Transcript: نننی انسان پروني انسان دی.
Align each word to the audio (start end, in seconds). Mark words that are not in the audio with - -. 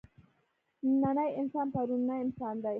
نننی 1.01 1.29
انسان 1.41 1.65
پروني 1.73 2.15
انسان 2.23 2.55
دی. 2.63 2.69